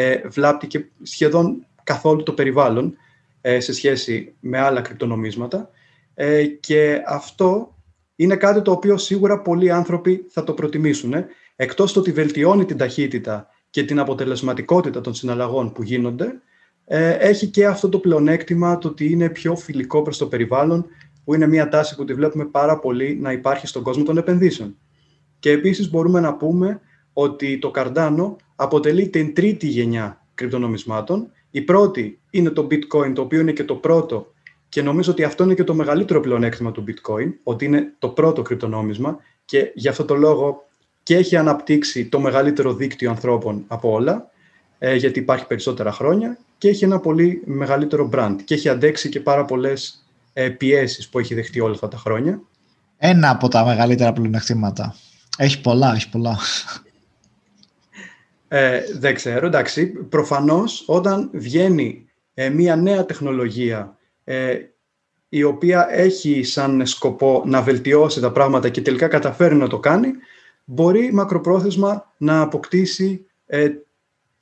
[0.00, 2.96] ε, βλάπτει και σχεδόν καθόλου το περιβάλλον
[3.40, 5.70] ε, σε σχέση με άλλα κρυπτονομίσματα.
[6.14, 7.76] Ε, και αυτό
[8.16, 11.12] είναι κάτι το οποίο σίγουρα πολλοί άνθρωποι θα το προτιμήσουν.
[11.12, 11.26] Ε.
[11.56, 16.40] Εκτός το ότι βελτιώνει την ταχύτητα και την αποτελεσματικότητα των συναλλαγών που γίνονται,
[16.84, 20.86] ε, έχει και αυτό το πλεονέκτημα το ότι είναι πιο φιλικό προς το περιβάλλον
[21.24, 24.76] που είναι μια τάση που τη βλέπουμε πάρα πολύ να υπάρχει στον κόσμο των επενδύσεων.
[25.38, 26.80] Και επίσης μπορούμε να πούμε
[27.12, 31.30] ότι το Cardano αποτελεί την τρίτη γενιά κρυπτονομισμάτων.
[31.50, 34.32] Η πρώτη είναι το Bitcoin, το οποίο είναι και το πρώτο
[34.68, 38.42] και νομίζω ότι αυτό είναι και το μεγαλύτερο πλεονέκτημα του Bitcoin, ότι είναι το πρώτο
[38.42, 40.68] κρυπτονόμισμα και γι' αυτό το λόγο
[41.02, 44.30] και έχει αναπτύξει το μεγαλύτερο δίκτυο ανθρώπων από όλα,
[44.78, 49.20] ε, γιατί υπάρχει περισσότερα χρόνια και έχει ένα πολύ μεγαλύτερο brand και έχει αντέξει και
[49.20, 52.40] πάρα πολλές ε, πιέσεις που έχει δεχτεί όλα αυτά τα χρόνια.
[52.98, 54.94] Ένα από τα μεγαλύτερα πλεονεκτήματα.
[55.38, 56.38] Έχει πολλά, έχει πολλά.
[58.48, 59.86] Ε, δεν ξέρω, εντάξει.
[59.86, 64.58] Προφανώς όταν βγαίνει ε, μια νέα τεχνολογία ε,
[65.28, 70.12] η οποία έχει σαν σκοπό να βελτιώσει τα πράγματα και τελικά καταφέρει να το κάνει,
[70.64, 73.68] μπορεί μακροπρόθεσμα να αποκτήσει ε,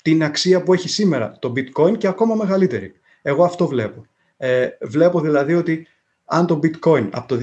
[0.03, 2.95] την αξία που έχει σήμερα το bitcoin και ακόμα μεγαλύτερη.
[3.23, 4.07] Εγώ αυτό βλέπω.
[4.37, 5.87] Ε, βλέπω δηλαδή ότι
[6.25, 7.39] αν το bitcoin από το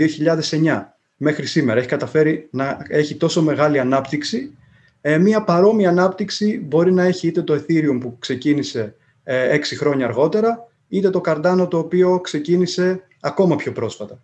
[0.50, 0.84] 2009
[1.18, 4.58] μέχρι σήμερα έχει καταφέρει να έχει τόσο μεγάλη ανάπτυξη,
[5.06, 10.06] ε, μία παρόμοια ανάπτυξη μπορεί να έχει είτε το Ethereum που ξεκίνησε ε, 6 χρόνια
[10.06, 14.22] αργότερα, είτε το Cardano το οποίο ξεκίνησε ακόμα πιο πρόσφατα.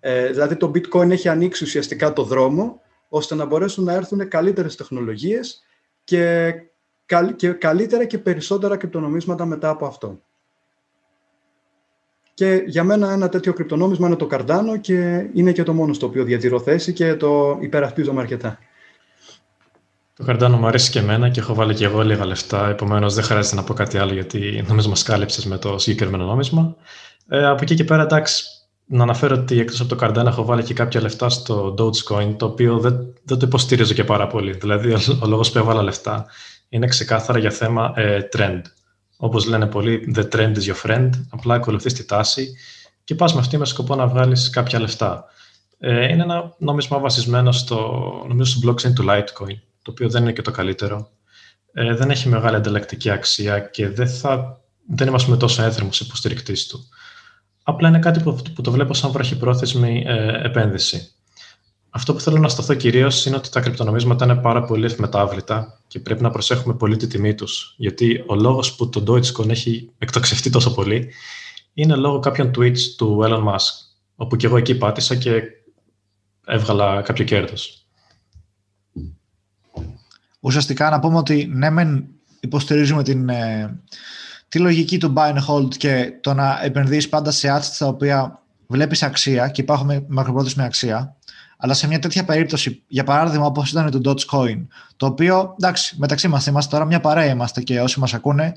[0.00, 4.76] Ε, δηλαδή το bitcoin έχει ανοίξει ουσιαστικά το δρόμο ώστε να μπορέσουν να έρθουν καλύτερες
[4.76, 5.64] τεχνολογίες
[6.04, 6.54] και,
[7.36, 10.20] και καλύτερα και περισσότερα κρυπτονομίσματα μετά από αυτό.
[12.34, 16.06] Και για μένα ένα τέτοιο κρυπτονόμισμα είναι το Cardano και είναι και το μόνος στο
[16.06, 18.58] οποίο διατηρώ θέση και το υπερασπίζομαι αρκετά.
[20.16, 23.24] Το Cardano μου αρέσει και εμένα και έχω βάλει και εγώ λίγα λεφτά, επομένως δεν
[23.24, 26.76] χρειάζεται να πω κάτι άλλο γιατί νομίζω μας κάλυψες με το συγκεκριμένο νόμισμα.
[27.28, 28.44] Ε, από εκεί και πέρα, εντάξει,
[28.84, 32.46] να αναφέρω ότι εκτός από το Cardano έχω βάλει και κάποια λεφτά στο Dogecoin, το
[32.46, 34.52] οποίο δεν, δεν το υποστηρίζω και πάρα πολύ.
[34.52, 36.26] Δηλαδή, ο, ο λόγος που έβαλα λεφτά
[36.68, 38.60] είναι ξεκάθαρα για θέμα ε, trend.
[39.16, 41.10] Όπως λένε πολλοί, the trend is your friend.
[41.30, 42.54] Απλά ακολουθείς τη τάση
[43.04, 45.24] και πας με αυτή με σκοπό να βγάλεις κάποια λεφτά.
[45.78, 50.32] Ε, είναι ένα νόμισμα βασισμένο στο, νομίζω, στο blockchain του Litecoin, το οποίο δεν είναι
[50.32, 51.10] και το καλύτερο.
[51.72, 54.60] Ε, δεν έχει μεγάλη ανταλλακτική αξία και δεν, θα,
[54.94, 56.88] δεν είμαστε τόσο έθρεμος υποστηρικτής του.
[57.62, 61.08] Απλά είναι κάτι που, που το βλέπω σαν βραχυπρόθεσμη ε, επένδυση.
[61.90, 66.00] Αυτό που θέλω να σταθώ κυρίως είναι ότι τα κρυπτονομίσματα είναι πάρα πολύ ευμετάβλητα και
[66.00, 67.74] πρέπει να προσέχουμε πολύ τη τιμή τους.
[67.76, 71.12] Γιατί ο λόγος που το Dogecoin έχει εκτοξευτεί τόσο πολύ
[71.74, 73.72] είναι λόγω κάποιων tweets του Elon Musk.
[74.16, 75.42] Όπου και εγώ εκεί πάτησα και
[76.46, 77.83] έβγαλα κάποιο κέρδος.
[80.44, 82.06] Ουσιαστικά να πούμε ότι ναι, μεν
[82.40, 83.78] υποστηρίζουμε την, ε,
[84.48, 88.42] τη λογική του buy and hold και το να επενδύσει πάντα σε assets τα οποία
[88.66, 91.16] βλέπεις αξία και υπάρχουν μακροπρόθεσμη αξία
[91.56, 96.28] αλλά σε μια τέτοια περίπτωση, για παράδειγμα, όπως ήταν το Dogecoin, το οποίο εντάξει, μεταξύ
[96.28, 98.52] μας είμαστε τώρα μια παρέα είμαστε και όσοι μας ακούνε,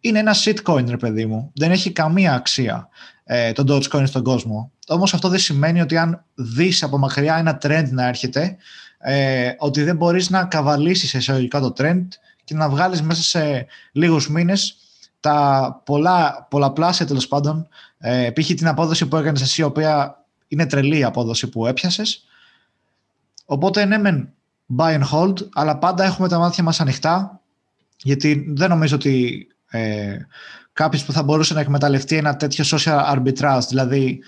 [0.00, 1.50] είναι ένα shitcoin, ρε παιδί μου.
[1.54, 2.88] Δεν έχει καμία αξία
[3.24, 4.72] ε, το Dogecoin στον κόσμο.
[4.88, 8.56] Όμως αυτό δεν σημαίνει ότι αν δεις από μακριά ένα trend να έρχεται,
[8.98, 12.06] ε, ότι δεν μπορείς να καβαλήσεις εισαγωγικά το trend
[12.44, 14.76] και να βγάλεις μέσα σε λίγους μήνες
[15.20, 18.46] τα πολλά, πολλαπλάσια τέλος πάντων, ε, π.χ.
[18.46, 22.24] την απόδοση που έκανες εσύ, η οποία είναι τρελή η απόδοση που έπιασες.
[23.44, 24.32] Οπότε ναι, μεν
[24.76, 27.40] buy and hold, αλλά πάντα έχουμε τα μάτια μας ανοιχτά,
[28.02, 30.16] γιατί δεν νομίζω ότι ε,
[30.72, 34.20] κάποιος που θα μπορούσε να εκμεταλλευτεί ένα τέτοιο social arbitrage, δηλαδή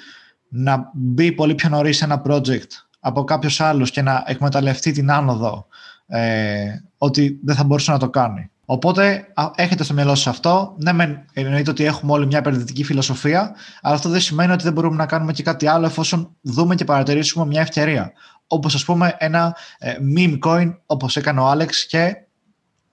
[0.48, 2.68] να μπει πολύ πιο νωρίς σε ένα project
[3.00, 5.66] από κάποιος άλλος και να εκμεταλλευτεί την άνοδο
[6.06, 6.64] ε,
[6.98, 8.50] ότι δεν θα μπορούσε να το κάνει.
[8.64, 10.74] Οπότε έχετε στο μυαλό σας αυτό.
[10.78, 14.72] Ναι, μεν εννοείται ότι έχουμε όλοι μια επενδυτική φιλοσοφία, αλλά αυτό δεν σημαίνει ότι δεν
[14.72, 18.12] μπορούμε να κάνουμε και κάτι άλλο εφόσον δούμε και παρατηρήσουμε μια ευκαιρία.
[18.46, 22.16] Όπως ας πούμε ένα ε, meme coin, όπως έκανε ο Άλεξ και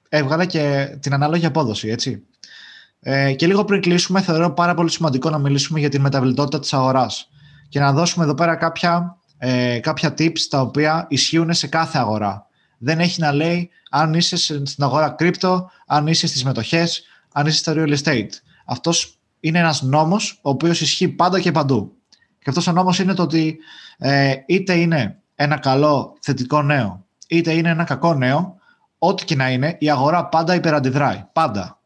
[0.09, 2.23] έβγαλε και την ανάλογη απόδοση, έτσι.
[2.99, 6.73] Ε, και λίγο πριν κλείσουμε, θεωρώ πάρα πολύ σημαντικό να μιλήσουμε για την μεταβλητότητα της
[6.73, 7.29] αγοράς
[7.69, 12.47] και να δώσουμε εδώ πέρα κάποια, ε, κάποια tips τα οποία ισχύουν σε κάθε αγορά.
[12.77, 17.57] Δεν έχει να λέει αν είσαι στην αγορά κρύπτο, αν είσαι στις μετοχές, αν είσαι
[17.57, 18.29] στο real estate.
[18.65, 21.95] Αυτός είναι ένας νόμος ο οποίος ισχύει πάντα και παντού.
[22.39, 23.57] Και αυτός ο νόμος είναι το ότι
[23.97, 28.57] ε, είτε είναι ένα καλό θετικό νέο, είτε είναι ένα κακό νέο,
[28.97, 31.25] ό,τι και να είναι, η αγορά πάντα υπεραντιδράει.
[31.33, 31.79] Πάντα.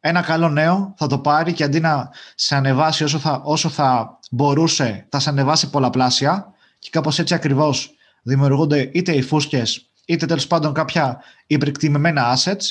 [0.00, 4.17] Ένα καλό νέο θα το πάρει και αντί να σε ανεβάσει όσο θα, όσο θα
[4.30, 7.90] μπορούσε, θα σε ανεβάσει πολλαπλάσια και κάπως έτσι ακριβώς
[8.22, 12.64] δημιουργούνται είτε οι φούσκες είτε τέλος πάντων κάποια υπερκτιμημένα assets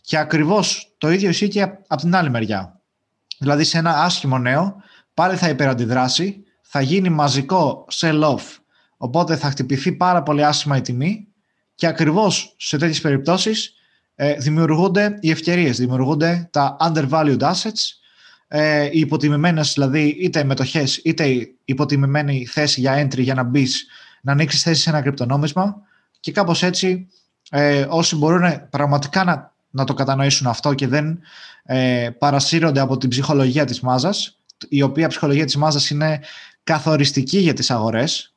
[0.00, 2.80] και ακριβώς το ίδιο ισχύει και από την άλλη μεριά.
[3.38, 4.76] Δηλαδή σε ένα άσχημο νέο
[5.14, 8.42] πάλι θα υπεραντιδράσει, θα γίνει μαζικό sell-off,
[8.96, 11.28] οπότε θα χτυπηθεί πάρα πολύ άσχημα η τιμή
[11.74, 13.74] και ακριβώς σε τέτοιες περιπτώσεις
[14.14, 17.82] ε, δημιουργούνται οι ευκαιρίες, δημιουργούνται τα undervalued assets,
[18.56, 23.86] ε, οι υποτιμημένες δηλαδή είτε μετοχές είτε η υποτιμημένη θέση για entry για να μπεις
[24.20, 25.76] να ανοίξεις θέση σε ένα κρυπτονόμισμα
[26.20, 27.08] και κάπως έτσι
[27.50, 31.20] ε, όσοι μπορούν πραγματικά να, να το κατανοήσουν αυτό και δεν
[31.64, 34.38] ε, παρασύρονται από την ψυχολογία της μάζας,
[34.68, 36.20] η οποία ψυχολογία της μάζας είναι
[36.64, 38.34] καθοριστική για τις αγορές.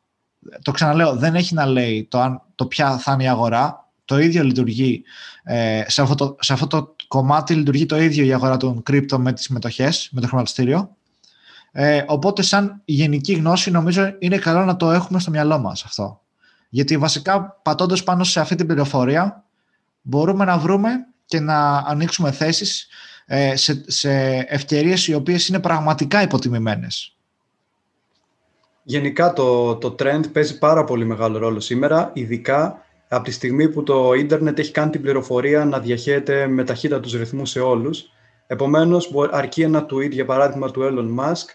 [0.62, 3.90] Το ξαναλέω, δεν έχει να λέει το, αν, το ποια θα είναι η αγορά.
[4.06, 5.04] Το ίδιο λειτουργεί,
[5.44, 9.20] ε, σε, αυτό το, σε αυτό το κομμάτι λειτουργεί το ίδιο η αγορά των κρύπτο
[9.20, 10.96] με τις μετοχές, με το χρηματιστήριο.
[11.72, 16.22] Ε, οπότε σαν γενική γνώση νομίζω είναι καλό να το έχουμε στο μυαλό μας αυτό.
[16.70, 19.43] Γιατί βασικά πατώντας πάνω σε αυτή την πληροφορία
[20.02, 20.89] μπορούμε να βρούμε
[21.26, 22.88] και να ανοίξουμε θέσεις
[23.26, 24.12] ε, σε, σε
[24.48, 27.17] ευκαιρίες οι οποίες είναι πραγματικά υποτιμημένες.
[28.84, 33.84] Γενικά το, το trend παίζει πάρα πολύ μεγάλο ρόλο σήμερα, ειδικά από τη στιγμή που
[33.84, 38.12] το ίντερνετ έχει κάνει την πληροφορία να διαχέεται με ταχύτητα τους ρυθμούς σε όλους.
[38.48, 41.46] Επομένως, αρκεί ένα tweet, για παράδειγμα, του Elon Musk,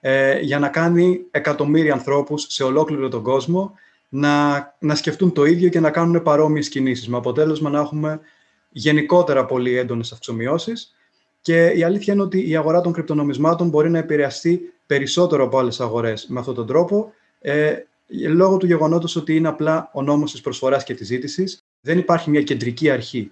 [0.00, 3.74] ε, για να κάνει εκατομμύρια ανθρώπους σε ολόκληρο τον κόσμο
[4.08, 8.20] να, να σκεφτούν το ίδιο και να κάνουν παρόμοιες κινήσεις, με αποτέλεσμα να έχουμε
[8.68, 10.94] γενικότερα πολύ έντονες αυξομοιώσεις
[11.40, 15.80] και η αλήθεια είναι ότι η αγορά των κρυπτονομισμάτων μπορεί να επηρεαστεί περισσότερο από άλλες
[15.80, 17.74] αγορές με αυτόν τον τρόπο, ε,
[18.28, 21.58] λόγω του γεγονότος ότι είναι απλά ο νόμος της προσφοράς και της ζήτησης.
[21.80, 23.30] Δεν υπάρχει μια κεντρική αρχή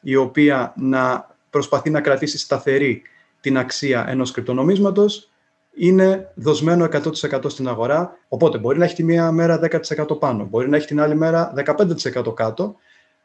[0.00, 3.02] η οποία να προσπαθεί να κρατήσει σταθερή
[3.40, 5.30] την αξία ενός κρυπτονομίσματος
[5.74, 8.18] είναι δοσμένο 100% στην αγορά.
[8.28, 9.60] Οπότε μπορεί να έχει τη μία μέρα
[10.08, 12.76] 10% πάνω, μπορεί να έχει την άλλη μέρα 15% κάτω.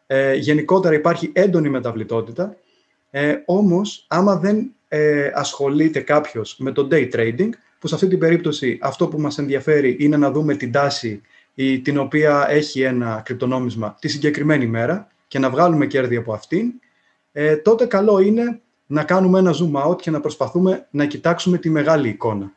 [0.07, 2.55] Ε, γενικότερα υπάρχει έντονη μεταβλητότητα.
[3.11, 8.19] Ε, όμως, άμα δεν ε, ασχολείται κάποιος με το day trading, που σε αυτή την
[8.19, 11.21] περίπτωση αυτό που μας ενδιαφέρει είναι να δούμε την τάση
[11.53, 16.73] η, την οποία έχει ένα κρυπτονόμισμα τη συγκεκριμένη μέρα και να βγάλουμε κέρδη από αυτήν,
[17.31, 21.69] ε, τότε καλό είναι να κάνουμε ένα zoom out και να προσπαθούμε να κοιτάξουμε τη
[21.69, 22.51] μεγάλη εικόνα.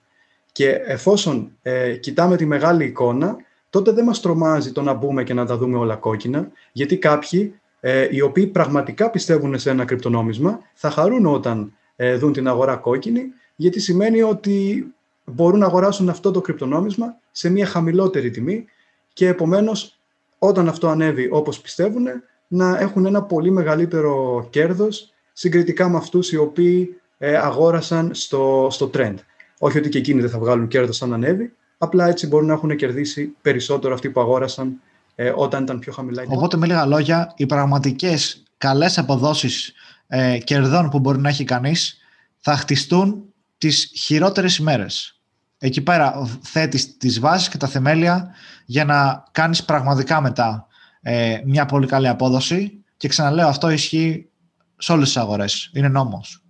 [0.52, 3.36] Και εφόσον ε, κοιτάμε τη μεγάλη εικόνα,
[3.70, 7.54] τότε δεν μας τρομάζει το να μπούμε και να τα δούμε όλα κόκκινα, γιατί κάποιοι
[7.80, 12.76] ε, οι οποίοι πραγματικά πιστεύουν σε ένα κρυπτονόμισμα θα χαρούν όταν ε, δουν την αγορά
[12.76, 13.22] κόκκινη,
[13.56, 14.86] γιατί σημαίνει ότι
[15.34, 18.64] μπορούν να αγοράσουν αυτό το κρυπτονόμισμα σε μια χαμηλότερη τιμή
[19.12, 19.98] και επομένως
[20.38, 22.06] όταν αυτό ανέβει όπως πιστεύουν
[22.48, 28.90] να έχουν ένα πολύ μεγαλύτερο κέρδος συγκριτικά με αυτούς οι οποίοι ε, αγόρασαν στο, στο
[28.94, 29.14] trend.
[29.58, 32.76] Όχι ότι και εκείνοι δεν θα βγάλουν κέρδος αν ανέβει, απλά έτσι μπορούν να έχουν
[32.76, 34.80] κερδίσει περισσότερο αυτοί που αγόρασαν
[35.14, 36.24] ε, όταν ήταν πιο χαμηλά.
[36.28, 39.72] Οπότε με λίγα λόγια, οι πραγματικές καλές αποδόσεις
[40.06, 41.98] ε, κερδών που μπορεί να έχει κανείς
[42.38, 43.24] θα χτιστούν
[43.58, 45.19] τις χειρότερες ημέρες.
[45.62, 48.30] Εκεί πέρα θέτεις τις βάσεις και τα θεμέλια
[48.64, 50.66] για να κάνεις πραγματικά μετά
[51.00, 54.28] ε, μια πολύ καλή απόδοση και ξαναλέω αυτό ισχύει
[54.76, 55.70] σε όλες τις αγορές.
[55.74, 56.42] Είναι νόμος.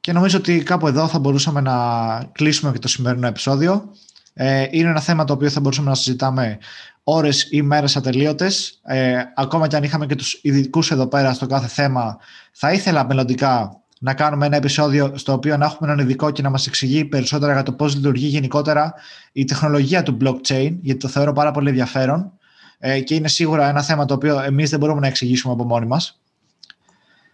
[0.00, 1.74] Και νομίζω ότι κάπου εδώ θα μπορούσαμε να
[2.32, 3.94] κλείσουμε και το σημερινό επεισόδιο.
[4.32, 6.58] Ε, είναι ένα θέμα το οποίο θα μπορούσαμε να συζητάμε
[7.04, 8.80] ώρες ή μέρες ατελείωτες.
[8.82, 12.18] Ε, ακόμα και αν είχαμε και τους ειδικούς εδώ πέρα στο κάθε θέμα,
[12.52, 16.50] θα ήθελα μελλοντικά να κάνουμε ένα επεισόδιο στο οποίο να έχουμε έναν ειδικό και να
[16.50, 18.94] μας εξηγεί περισσότερα για το πώς λειτουργεί γενικότερα
[19.32, 22.32] η τεχνολογία του blockchain, γιατί το θεωρώ πάρα πολύ ενδιαφέρον
[22.78, 25.86] ε, και είναι σίγουρα ένα θέμα το οποίο εμείς δεν μπορούμε να εξηγήσουμε από μόνοι
[25.86, 26.20] μας.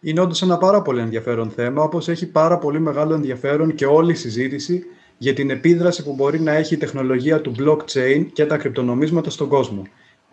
[0.01, 4.13] Είναι όντως ένα πάρα πολύ ενδιαφέρον θέμα, όπως έχει πάρα πολύ μεγάλο ενδιαφέρον και όλη
[4.13, 4.83] η συζήτηση
[5.19, 9.49] για την επίδραση που μπορεί να έχει η τεχνολογία του blockchain και τα κρυπτονομίσματα στον
[9.49, 9.83] κόσμο.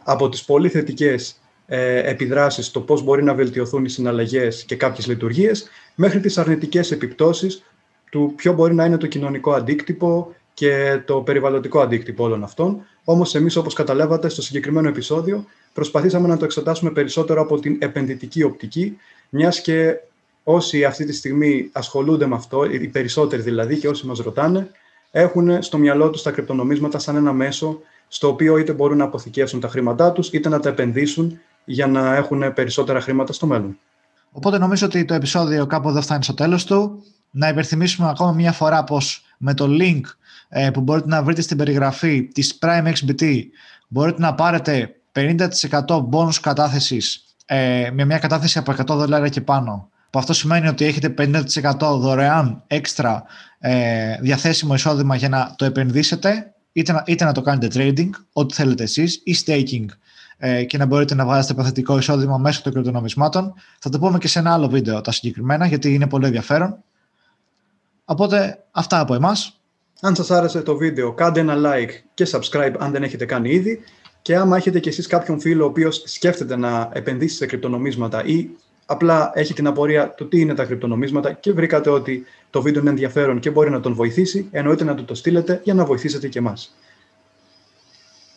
[0.03, 1.35] Από τις πολύ θετικές
[1.65, 6.91] ε, επιδράσεις στο πώς μπορεί να βελτιωθούν οι συναλλαγές και κάποιες λειτουργίες, μέχρι τις αρνητικές
[6.91, 7.63] επιπτώσεις
[8.11, 12.85] του ποιο μπορεί να είναι το κοινωνικό αντίκτυπο και το περιβαλλοντικό αντίκτυπο όλων αυτών.
[13.03, 18.43] Όμως εμείς, όπως καταλάβατε στο συγκεκριμένο επεισόδιο, προσπαθήσαμε να το εξετάσουμε περισσότερο από την επενδυτική
[18.43, 18.97] οπτική,
[19.29, 19.95] μιας και
[20.43, 24.69] όσοι αυτή τη στιγμή ασχολούνται με αυτό, οι περισσότεροι δηλαδή και όσοι μας ρωτάνε,
[25.11, 29.59] έχουν στο μυαλό τους τα κρυπτονομίσματα σαν ένα μέσο στο οποίο είτε μπορούν να αποθηκεύσουν
[29.59, 33.77] τα χρήματά τους, είτε να τα επενδύσουν για να έχουν περισσότερα χρήματα στο μέλλον.
[34.31, 37.03] Οπότε νομίζω ότι το επεισόδιο κάπου εδώ φτάνει στο τέλος του.
[37.31, 40.01] Να υπερθυμίσουμε ακόμα μία φορά πως με το link
[40.49, 43.41] ε, που μπορείτε να βρείτε στην περιγραφή της Prime XBT
[43.87, 45.47] μπορείτε να πάρετε 50%
[46.11, 49.89] bonus κατάθεσης ε, με μια κατάθεση από 100 δολάρια και πάνω.
[50.09, 53.23] Που αυτό σημαίνει ότι έχετε 50% δωρεάν έξτρα
[53.59, 58.53] ε, διαθέσιμο εισόδημα για να το επενδύσετε είτε να, είτε να το κάνετε trading, ό,τι
[58.53, 59.85] θέλετε εσείς, ή staking
[60.45, 63.53] ε, και να μπορείτε να βγάζετε παθητικό εισόδημα μέσω των κρυπτονομισμάτων.
[63.79, 66.77] Θα το πούμε και σε ένα άλλο βίντεο τα συγκεκριμένα, γιατί είναι πολύ ενδιαφέρον.
[68.05, 69.59] Οπότε, αυτά από εμάς.
[70.01, 73.79] Αν σας άρεσε το βίντεο, κάντε ένα like και subscribe αν δεν έχετε κάνει ήδη.
[74.21, 78.49] Και άμα έχετε κι εσείς κάποιον φίλο ο οποίος σκέφτεται να επενδύσει σε κρυπτονομίσματα ή
[78.85, 82.89] απλά έχει την απορία του τι είναι τα κρυπτονομίσματα και βρήκατε ότι το βίντεο είναι
[82.89, 86.39] ενδιαφέρον και μπορεί να τον βοηθήσει, εννοείται να του το στείλετε για να βοηθήσετε και
[86.39, 86.75] εμάς.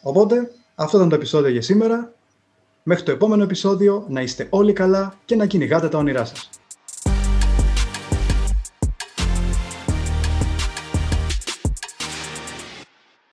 [0.03, 2.13] Οπότε, αυτό ήταν το επεισόδιο για σήμερα.
[2.83, 6.51] Μέχρι το επόμενο επεισόδιο, να είστε όλοι καλά και να κυνηγάτε τα όνειρά σας.